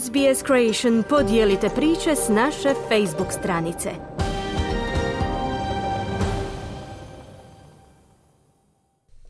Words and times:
SBS 0.00 0.44
Creation 0.46 1.02
podijelite 1.08 1.68
priče 1.68 2.16
s 2.16 2.28
naše 2.28 2.68
Facebook 2.88 3.32
stranice. 3.32 3.90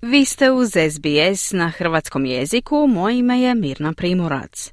Vi 0.02 0.24
ste 0.24 0.50
uz 0.50 0.68
SBS 0.68 1.52
na 1.52 1.68
hrvatskom 1.68 2.26
jeziku, 2.26 2.86
moje 2.86 3.18
ime 3.18 3.40
je 3.40 3.54
Mirna 3.54 3.92
Primorac. 3.92 4.72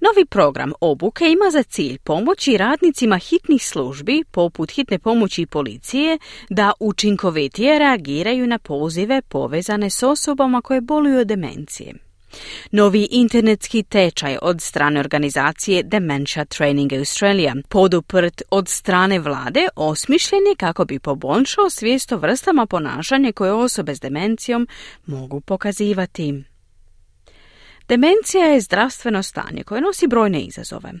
Novi 0.00 0.26
program 0.26 0.72
obuke 0.80 1.24
ima 1.24 1.50
za 1.52 1.62
cilj 1.62 1.98
pomoći 1.98 2.56
radnicima 2.56 3.18
hitnih 3.18 3.66
službi, 3.66 4.24
poput 4.30 4.70
hitne 4.70 4.98
pomoći 4.98 5.46
policije, 5.46 6.18
da 6.48 6.72
učinkovitije 6.80 7.78
reagiraju 7.78 8.46
na 8.46 8.58
pozive 8.58 9.22
povezane 9.22 9.90
s 9.90 10.02
osobama 10.02 10.60
koje 10.60 10.80
boluju 10.80 11.20
od 11.20 11.26
demencije. 11.26 12.09
Novi 12.70 13.08
internetski 13.10 13.82
tečaj 13.82 14.36
od 14.42 14.62
strane 14.62 15.00
organizacije 15.00 15.82
Dementia 15.82 16.44
Training 16.44 16.92
Australia, 16.92 17.54
poduprt 17.68 18.42
od 18.50 18.68
strane 18.68 19.18
vlade, 19.18 19.68
osmišljen 19.76 20.46
je 20.46 20.56
kako 20.56 20.84
bi 20.84 20.98
poboljšao 20.98 21.70
svijest 21.70 22.12
o 22.12 22.16
vrstama 22.16 22.66
ponašanja 22.66 23.32
koje 23.32 23.52
osobe 23.52 23.94
s 23.94 24.00
demencijom 24.00 24.68
mogu 25.06 25.40
pokazivati. 25.40 26.44
Demencija 27.88 28.44
je 28.44 28.60
zdravstveno 28.60 29.22
stanje 29.22 29.62
koje 29.62 29.80
nosi 29.80 30.06
brojne 30.06 30.40
izazove. 30.40 30.92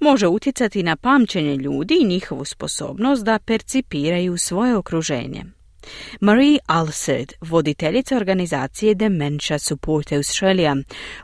Može 0.00 0.26
utjecati 0.26 0.82
na 0.82 0.96
pamćenje 0.96 1.56
ljudi 1.56 1.98
i 2.00 2.06
njihovu 2.06 2.44
sposobnost 2.44 3.24
da 3.24 3.38
percipiraju 3.38 4.38
svoje 4.38 4.76
okruženje. 4.76 5.44
Marie 6.20 6.58
Alsed, 6.66 7.32
voditeljica 7.40 8.16
organizacije 8.16 8.94
Dementia 8.94 9.58
Support 9.58 10.12
Australia, 10.12 10.76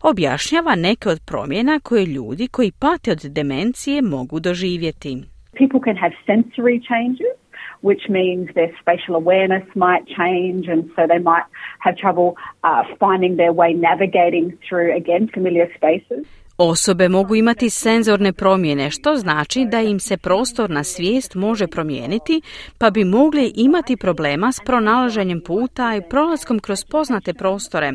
objašnjava 0.03 0.75
neke 0.75 1.09
od 1.09 1.21
promjena 1.27 1.81
koje 1.83 2.07
ljudi 2.07 2.49
koji 2.49 2.73
pate 2.73 3.13
od 3.13 3.19
demencije 3.19 4.03
mogu 4.03 4.41
doživjeti. 4.41 5.23
People 5.59 5.81
can 5.85 5.97
have 5.97 6.15
sensory 6.27 6.79
changes 6.91 7.41
which 7.81 8.09
means 8.09 8.49
their 8.55 8.73
spatial 8.81 9.17
awareness 9.17 9.65
might 9.75 10.07
change, 10.07 10.69
and 10.69 10.91
so 10.95 11.07
they 11.07 11.19
might 11.19 11.45
have 11.79 11.97
trouble 11.97 12.37
uh, 12.63 12.85
finding 12.99 13.37
their 13.37 13.53
way 13.53 13.73
navigating 13.73 14.59
through, 14.69 14.95
again, 14.95 15.29
familiar 15.29 15.69
spaces. 15.75 16.27
Osobe 16.63 17.09
mogu 17.09 17.35
imati 17.35 17.71
senzorne 17.71 18.33
promjene, 18.33 18.91
što 18.91 19.17
znači 19.17 19.65
da 19.65 19.81
im 19.81 20.01
se 20.01 20.17
prostorna 20.17 20.85
svijest 20.85 21.35
može 21.35 21.67
promijeniti, 21.67 22.43
pa 22.79 22.91
bi 22.91 23.05
mogli 23.05 23.53
imati 23.57 23.97
problema 23.97 24.53
s 24.53 24.59
pronalaženjem 24.67 25.41
puta 25.41 25.97
i 25.97 26.09
prolaskom 26.11 26.59
kroz 26.59 26.85
poznate 26.85 27.35
prostore. 27.35 27.93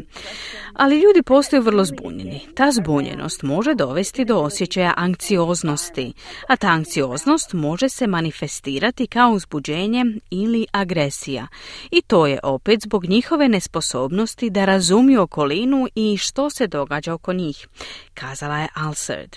Ali 0.74 1.00
ljudi 1.00 1.22
postaju 1.24 1.62
vrlo 1.62 1.86
zbunjeni. 1.86 2.42
Ta 2.56 2.72
zbunjenost 2.72 3.44
može 3.44 3.76
dovesti 3.76 4.26
do 4.26 4.38
osjećaja 4.38 4.94
anksioznosti, 4.98 6.14
a 6.48 6.56
ta 6.56 6.68
anksioznost 6.68 7.54
može 7.54 7.90
se 7.90 8.08
manifestirati 8.08 9.08
kao 9.08 9.32
uzbuđenje 9.32 10.06
ili 10.30 10.66
agresija. 10.72 11.48
I 11.92 12.02
to 12.02 12.28
je 12.28 12.40
opet 12.44 12.82
zbog 12.82 13.06
njihove 13.06 13.50
nesposobnosti 13.50 14.50
da 14.50 14.66
razumiju 14.66 15.22
okolinu 15.22 15.88
i 15.96 16.18
što 16.18 16.50
se 16.50 16.68
događa 16.68 17.14
oko 17.14 17.34
njih, 17.34 17.68
kazala 18.14 18.55
je 18.62 18.68
Alserd. 18.74 19.36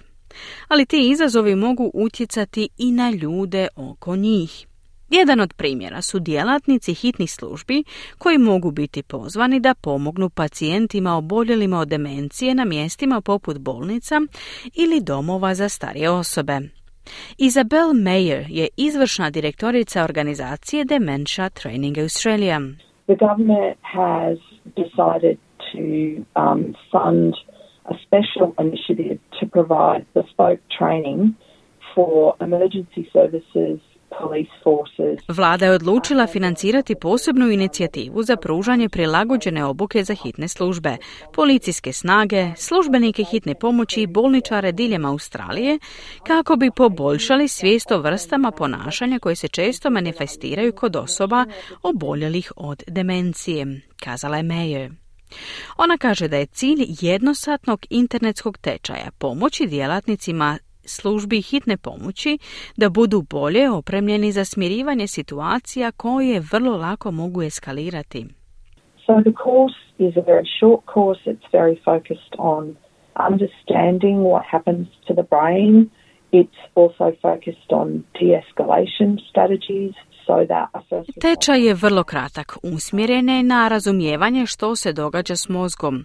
Ali 0.68 0.86
ti 0.86 1.10
izazovi 1.10 1.54
mogu 1.54 1.90
utjecati 1.94 2.68
i 2.78 2.92
na 2.92 3.10
ljude 3.10 3.68
oko 3.76 4.16
njih. 4.16 4.66
Jedan 5.10 5.40
od 5.40 5.54
primjera 5.54 6.02
su 6.02 6.18
djelatnici 6.18 6.94
hitnih 6.94 7.32
službi 7.32 7.84
koji 8.18 8.38
mogu 8.38 8.70
biti 8.70 9.02
pozvani 9.02 9.60
da 9.60 9.74
pomognu 9.74 10.30
pacijentima 10.30 11.16
oboljelima 11.16 11.78
od 11.78 11.88
demencije 11.88 12.54
na 12.54 12.64
mjestima 12.64 13.20
poput 13.20 13.58
bolnica 13.58 14.20
ili 14.74 15.00
domova 15.00 15.54
za 15.54 15.68
starije 15.68 16.10
osobe. 16.10 16.60
Isabel 17.38 17.88
Mayer 17.88 18.44
je 18.48 18.68
izvršna 18.76 19.30
direktorica 19.30 20.04
organizacije 20.04 20.84
Dementia 20.84 21.48
Training 21.48 21.98
Australia. 21.98 22.60
The 23.06 23.16
government 23.26 23.78
has 23.82 24.38
decided 24.64 25.38
to 25.72 25.84
um, 26.42 26.74
fund 26.90 27.34
a 27.90 27.94
special 28.06 28.48
initiative 28.66 29.18
to 29.40 29.46
provide 29.46 30.04
bespoke 30.14 30.60
training 30.78 31.20
for 31.94 32.34
emergency 32.40 33.02
services 33.12 33.80
Vlada 35.28 35.66
je 35.66 35.72
odlučila 35.72 36.26
financirati 36.26 36.94
posebnu 37.00 37.50
inicijativu 37.50 38.22
za 38.22 38.36
pružanje 38.36 38.88
prilagođene 38.88 39.64
obuke 39.64 40.04
za 40.04 40.14
hitne 40.14 40.48
službe, 40.48 40.96
policijske 41.34 41.92
snage, 41.92 42.46
službenike 42.56 43.24
hitne 43.24 43.54
pomoći 43.54 44.02
i 44.02 44.06
bolničare 44.06 44.72
diljem 44.72 45.04
Australije 45.04 45.78
kako 46.26 46.56
bi 46.56 46.70
poboljšali 46.76 47.48
svijest 47.48 47.90
o 47.90 48.00
vrstama 48.00 48.50
ponašanja 48.50 49.18
koje 49.18 49.36
se 49.36 49.48
često 49.48 49.90
manifestiraju 49.90 50.72
kod 50.72 50.96
osoba 50.96 51.44
oboljelih 51.82 52.52
od 52.56 52.82
demencije, 52.86 53.80
kazala 54.04 54.36
je 54.36 54.42
Mayer. 54.42 55.07
Ona 55.78 55.98
kaže 55.98 56.28
da 56.28 56.36
je 56.36 56.46
cilj 56.46 56.86
jednosatnog 57.00 57.86
internetskog 57.90 58.58
tečaja 58.58 59.10
pomoći 59.18 59.66
djelatnicima 59.66 60.58
službi 60.84 61.42
hitne 61.42 61.76
pomoći 61.76 62.38
da 62.76 62.88
budu 62.88 63.22
bolje 63.22 63.70
opremljeni 63.70 64.32
za 64.32 64.44
smirivanje 64.44 65.06
situacija 65.06 65.92
koje 65.92 66.42
vrlo 66.52 66.76
lako 66.76 67.10
mogu 67.10 67.42
eskalirati. 67.42 68.26
So 69.06 69.12
the 69.28 69.34
course 69.44 69.78
is 69.98 70.16
a 70.16 70.24
very 70.32 70.48
short 70.58 70.82
course. 70.94 71.20
It's 71.32 71.48
very 71.52 71.76
focused 71.84 72.34
on 72.38 72.76
understanding 73.30 74.16
what 74.30 74.44
happens 74.54 74.86
to 75.06 75.12
the 75.14 75.26
brain. 75.34 75.90
It's 76.32 76.60
also 76.74 77.06
focused 77.22 77.70
on 77.80 77.86
de-escalation 78.18 79.10
strategies 79.30 79.94
Tečaj 81.20 81.66
je 81.66 81.74
vrlo 81.74 82.04
kratak, 82.04 82.56
usmjeren 82.62 83.28
je 83.28 83.42
na 83.42 83.68
razumijevanje 83.68 84.46
što 84.46 84.76
se 84.76 84.92
događa 84.92 85.36
s 85.36 85.48
mozgom. 85.48 86.04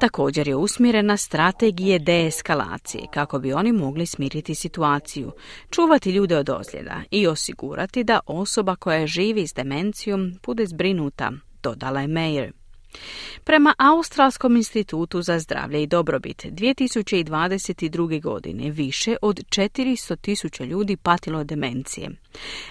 Također 0.00 0.48
je 0.48 0.56
usmjeren 0.56 1.06
na 1.06 1.16
strategije 1.16 1.98
deeskalacije, 1.98 3.04
kako 3.12 3.38
bi 3.38 3.52
oni 3.52 3.72
mogli 3.72 4.06
smiriti 4.06 4.54
situaciju, 4.54 5.32
čuvati 5.70 6.10
ljude 6.10 6.36
od 6.36 6.50
ozljeda 6.50 7.00
i 7.10 7.26
osigurati 7.26 8.04
da 8.04 8.20
osoba 8.26 8.76
koja 8.76 9.06
živi 9.06 9.46
s 9.46 9.54
demencijom 9.54 10.32
bude 10.46 10.66
zbrinuta, 10.66 11.32
dodala 11.62 12.00
je 12.00 12.08
Mayer. 12.08 12.63
Prema 13.44 13.74
Australskom 13.78 14.56
institutu 14.56 15.22
za 15.22 15.38
zdravlje 15.38 15.82
i 15.82 15.86
dobrobit 15.86 16.44
2022. 16.44 18.22
godine 18.22 18.70
više 18.70 19.16
od 19.22 19.36
400 19.36 20.16
tisuća 20.20 20.64
ljudi 20.64 20.96
patilo 20.96 21.38
od 21.38 21.46
demencije. 21.46 22.10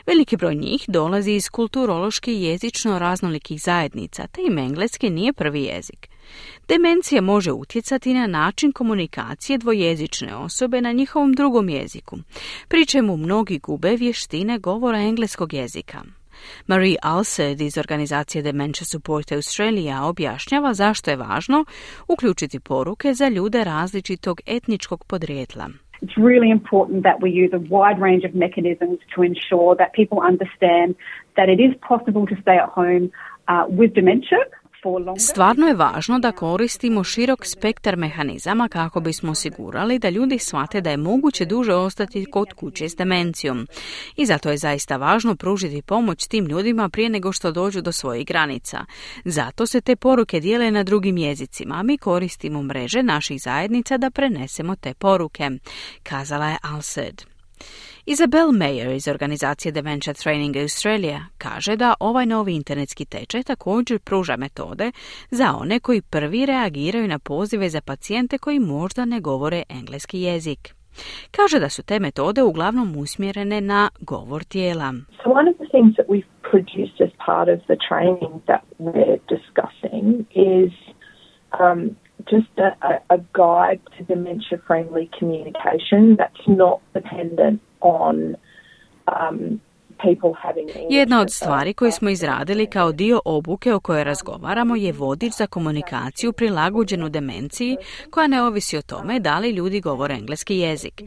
Veliki 0.05 0.37
broj 0.37 0.55
njih 0.55 0.85
dolazi 0.87 1.31
iz 1.31 1.49
kulturološki 1.49 2.33
jezično 2.33 2.99
raznolikih 2.99 3.61
zajednica, 3.61 4.27
te 4.27 4.41
im 4.47 4.57
engleski 4.57 5.09
nije 5.09 5.33
prvi 5.33 5.63
jezik. 5.63 6.09
Demencija 6.67 7.21
može 7.21 7.51
utjecati 7.51 8.13
na 8.13 8.27
način 8.27 8.71
komunikacije 8.71 9.57
dvojezične 9.57 10.35
osobe 10.35 10.81
na 10.81 10.91
njihovom 10.91 11.33
drugom 11.33 11.69
jeziku, 11.69 12.17
pri 12.67 12.85
čemu 12.85 13.17
mnogi 13.17 13.59
gube 13.59 13.95
vještine 13.95 14.59
govora 14.59 14.97
engleskog 14.99 15.53
jezika. 15.53 16.03
Marie 16.67 16.95
Alsed 17.01 17.61
iz 17.61 17.77
organizacije 17.77 18.41
Dementia 18.41 18.85
Support 18.85 19.31
Australia 19.31 20.03
objašnjava 20.03 20.73
zašto 20.73 21.11
je 21.11 21.17
važno 21.17 21.65
uključiti 22.07 22.59
poruke 22.59 23.13
za 23.13 23.27
ljude 23.27 23.63
različitog 23.63 24.41
etničkog 24.45 25.03
podrijetla. 25.03 25.69
It's 26.01 26.17
really 26.17 26.51
important 26.51 27.03
that 27.03 27.17
we 27.23 27.29
use 27.43 27.51
a 27.59 27.61
wide 27.75 27.99
range 28.07 28.23
of 28.29 28.33
mechanisms 28.45 28.99
to 29.15 29.23
ensure 29.23 29.71
that 29.81 29.89
people 29.99 30.19
understand 30.31 30.89
that 31.37 31.47
it 31.53 31.59
is 31.67 31.73
possible 31.91 32.25
to 32.31 32.35
stay 32.43 32.57
at 32.63 32.69
home 32.79 33.05
uh, 33.51 33.65
with 33.79 33.91
dementia 33.99 34.41
Stvarno 35.19 35.67
je 35.67 35.73
važno 35.73 36.19
da 36.19 36.31
koristimo 36.31 37.03
širok 37.03 37.45
spektar 37.45 37.97
mehanizama 37.97 38.67
kako 38.67 38.99
bismo 38.99 39.31
osigurali 39.31 39.99
da 39.99 40.09
ljudi 40.09 40.39
shvate 40.39 40.81
da 40.81 40.91
je 40.91 40.97
moguće 40.97 41.45
duže 41.45 41.73
ostati 41.73 42.25
kod 42.25 42.53
kuće 42.53 42.89
s 42.89 42.95
demencijom. 42.95 43.67
I 44.15 44.25
zato 44.25 44.49
je 44.51 44.57
zaista 44.57 44.97
važno 44.97 45.35
pružiti 45.35 45.81
pomoć 45.81 46.27
tim 46.27 46.45
ljudima 46.45 46.89
prije 46.89 47.09
nego 47.09 47.31
što 47.31 47.51
dođu 47.51 47.81
do 47.81 47.91
svojih 47.91 48.27
granica. 48.27 48.85
Zato 49.25 49.65
se 49.65 49.81
te 49.81 49.95
poruke 49.95 50.39
dijele 50.39 50.71
na 50.71 50.83
drugim 50.83 51.17
jezicima, 51.17 51.75
a 51.75 51.83
mi 51.83 51.97
koristimo 51.97 52.63
mreže 52.63 53.03
naših 53.03 53.41
zajednica 53.41 53.97
da 53.97 54.09
prenesemo 54.09 54.75
te 54.75 54.93
poruke, 54.93 55.49
kazala 56.03 56.49
je 56.49 56.57
Alsed. 56.61 57.33
Isabel 58.05 58.51
Mayer 58.51 58.95
iz 58.95 59.07
organizacije 59.07 59.71
Dementia 59.71 60.13
Training 60.13 60.57
Australia 60.57 61.19
kaže 61.37 61.75
da 61.75 61.93
ovaj 61.99 62.25
novi 62.25 62.55
internetski 62.55 63.05
tečaj 63.05 63.43
također 63.43 63.99
pruža 63.99 64.37
metode 64.37 64.91
za 65.31 65.53
one 65.61 65.79
koji 65.79 66.01
prvi 66.01 66.45
reagiraju 66.45 67.07
na 67.07 67.19
pozive 67.19 67.69
za 67.69 67.81
pacijente 67.81 68.37
koji 68.37 68.59
možda 68.59 69.05
ne 69.05 69.19
govore 69.19 69.63
engleski 69.69 70.21
jezik. 70.21 70.75
Kaže 71.31 71.59
da 71.59 71.69
su 71.69 71.83
te 71.83 71.99
metode 71.99 72.43
uglavnom 72.43 72.95
usmjerene 72.97 73.61
na 73.61 73.89
govor 73.99 74.43
tijela. 74.43 74.93
So 75.23 75.29
one 75.29 75.49
of 75.51 75.57
the 75.57 75.69
things 75.75 75.95
that 75.97 76.07
we've 76.07 76.33
produced 76.51 76.97
as 77.07 77.11
part 77.25 77.49
of 77.55 77.59
the 77.69 77.77
training 77.89 78.33
that 78.47 78.63
we're 78.79 79.19
discussing 79.35 80.05
is 80.55 80.71
um, 81.63 81.79
just 82.33 82.53
a, 82.57 82.71
a 83.15 83.17
guide 83.41 83.81
to 83.95 83.99
dementia 84.13 84.57
friendly 84.67 85.05
communication 85.19 86.01
that's 86.19 86.45
not 86.47 86.77
dependent 86.93 87.61
on 87.83 88.35
um, 89.27 89.59
Jedna 90.89 91.21
od 91.21 91.31
stvari 91.31 91.73
koje 91.73 91.91
smo 91.91 92.09
izradili 92.09 92.65
kao 92.65 92.91
dio 92.91 93.21
obuke 93.25 93.73
o 93.73 93.79
kojoj 93.79 94.03
razgovaramo 94.03 94.75
je 94.75 94.91
vodič 94.91 95.33
za 95.33 95.47
komunikaciju 95.47 96.33
prilagođenu 96.33 97.09
demenciji 97.09 97.77
koja 98.09 98.27
ne 98.27 98.43
ovisi 98.43 98.77
o 98.77 98.81
tome 98.81 99.19
da 99.19 99.39
li 99.39 99.49
ljudi 99.49 99.81
govore 99.81 100.15
engleski 100.15 100.57
jezik. 100.57 101.01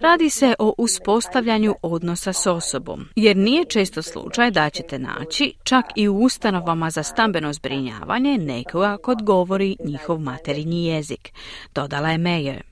Radi 0.00 0.30
se 0.30 0.54
o 0.58 0.74
uspostavljanju 0.78 1.74
odnosa 1.82 2.32
s 2.32 2.46
osobom, 2.46 3.04
jer 3.16 3.36
nije 3.36 3.64
često 3.64 4.02
slučaj 4.02 4.50
da 4.50 4.70
ćete 4.70 4.98
naći 4.98 5.54
čak 5.62 5.84
i 5.96 6.08
u 6.08 6.16
ustanovama 6.16 6.90
za 6.90 7.02
stambeno 7.02 7.52
zbrinjavanje 7.52 8.38
nekoga 8.38 8.96
kod 9.02 9.22
govori 9.22 9.76
njihov 9.84 10.18
materinji 10.18 10.86
jezik, 10.86 11.32
dodala 11.74 12.10
je 12.10 12.18
Meyer. 12.18 12.67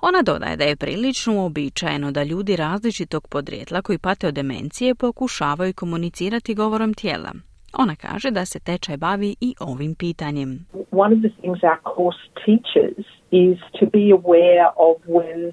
Ona 0.00 0.22
dodaje 0.22 0.56
da 0.56 0.64
je 0.64 0.76
prilično 0.76 1.34
uobičajeno 1.34 2.10
da 2.10 2.22
ljudi 2.22 2.56
različitog 2.56 3.28
podrijetla 3.28 3.82
koji 3.82 3.98
pate 3.98 4.28
od 4.28 4.34
demencije 4.34 4.94
pokušavaju 4.94 5.74
komunicirati 5.74 6.54
govorom 6.54 6.94
tijela. 6.94 7.32
Ona 7.78 7.96
kaže 7.96 8.30
da 8.30 8.44
se 8.44 8.60
tečaj 8.60 8.96
bavi 8.96 9.36
i 9.40 9.54
ovim 9.60 9.94
pitanjem. 9.94 10.66
One 10.90 11.14
of 11.16 11.20
the 11.22 11.40
things 11.40 11.58
our 11.62 11.80
course 11.94 12.20
teaches 12.44 13.06
is 13.30 13.58
to 13.80 13.86
be 13.86 14.04
aware 14.20 14.66
of 14.76 14.96
when 15.06 15.52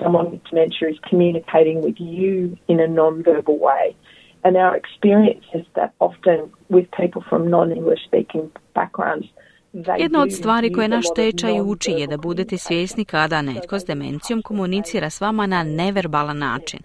someone 0.00 0.26
with 0.30 0.42
dementia 0.50 0.88
is 0.88 0.98
communicating 1.10 1.78
with 1.86 1.98
you 2.00 2.56
in 2.68 2.80
a 2.80 2.86
non-verbal 2.86 3.58
way. 3.68 3.94
And 4.44 4.56
our 4.56 4.74
experience 4.82 5.46
is 5.54 5.66
that 5.74 5.90
often 5.98 6.38
with 6.70 6.86
people 7.00 7.22
from 7.28 7.50
non-English 7.50 8.02
speaking 8.04 8.50
backgrounds, 8.74 9.26
jedna 9.72 10.22
od 10.22 10.32
stvari 10.32 10.72
koje 10.72 10.88
naš 10.88 11.04
tečaj 11.16 11.60
uči 11.60 11.90
je 11.90 12.06
da 12.06 12.16
budete 12.16 12.58
svjesni 12.58 13.04
kada 13.04 13.42
netko 13.42 13.78
s 13.78 13.84
demencijom 13.84 14.42
komunicira 14.42 15.10
s 15.10 15.20
vama 15.20 15.46
na 15.46 15.62
neverbalan 15.62 16.38
način. 16.38 16.80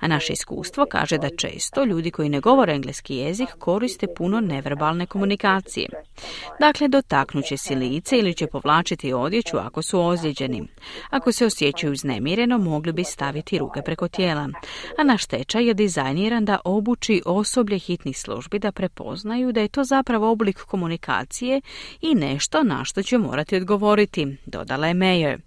A 0.00 0.08
naše 0.08 0.32
iskustvo 0.32 0.86
kaže 0.90 1.18
da 1.18 1.36
često 1.36 1.84
ljudi 1.84 2.10
koji 2.10 2.28
ne 2.28 2.40
govore 2.40 2.74
engleski 2.74 3.16
jezik 3.16 3.48
koriste 3.58 4.06
puno 4.16 4.40
neverbalne 4.40 5.06
komunikacije. 5.06 5.88
Dakle, 6.60 6.88
dotaknuće 6.88 7.56
si 7.56 7.74
lice 7.74 8.18
ili 8.18 8.34
će 8.34 8.46
povlačiti 8.46 9.12
odjeću 9.12 9.56
ako 9.58 9.82
su 9.82 10.00
ozlijeđeni. 10.00 10.68
Ako 11.10 11.32
se 11.32 11.46
osjećaju 11.46 11.92
uznemireno, 11.92 12.58
mogli 12.58 12.92
bi 12.92 13.04
staviti 13.04 13.58
ruke 13.58 13.82
preko 13.82 14.08
tijela. 14.08 14.48
A 14.98 15.04
naš 15.04 15.26
tečaj 15.26 15.66
je 15.66 15.74
dizajniran 15.74 16.44
da 16.44 16.58
obuči 16.64 17.22
osoblje 17.26 17.78
hitnih 17.78 18.18
službi 18.18 18.58
da 18.58 18.72
prepoznaju 18.72 19.52
da 19.52 19.60
je 19.60 19.68
to 19.68 19.84
zapravo 19.84 20.30
oblik 20.30 20.58
komunikacije 20.58 21.60
i 22.00 22.14
ne 22.14 22.27
nešto 22.28 22.62
na 22.62 22.84
što 22.84 23.02
će 23.02 23.18
morati 23.18 23.56
odgovoriti, 23.56 24.36
dodala 24.46 24.86
je 24.86 24.94
Mayer. 24.94 25.38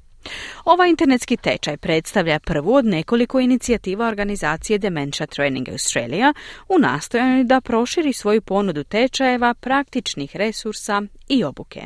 Ovaj 0.66 0.90
internetski 0.90 1.38
tečaj 1.38 1.78
predstavlja 1.78 2.40
prvu 2.40 2.76
od 2.76 2.86
nekoliko 2.86 3.40
inicijativa 3.40 4.08
organizacije 4.08 4.80
Dementia 4.80 5.28
Training 5.28 5.70
Australia 5.70 6.34
u 6.70 6.80
nastojanju 6.80 7.44
da 7.44 7.62
proširi 7.62 8.14
svoju 8.14 8.42
ponudu 8.42 8.84
tečajeva, 8.84 9.54
praktičnih 9.54 10.36
resursa 10.36 11.02
i 11.28 11.44
obuke. 11.44 11.82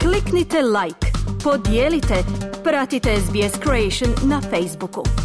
Kliknite 0.00 0.62
like, 0.62 1.06
podijelite, 1.44 2.14
pratite 2.64 3.16
SBS 3.16 3.60
Creation 3.62 4.30
na 4.30 4.40
Facebooku. 4.40 5.23